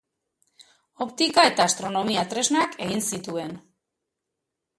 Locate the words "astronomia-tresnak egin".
1.71-3.05